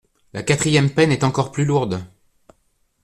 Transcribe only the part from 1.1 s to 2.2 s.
est encore plus lourde.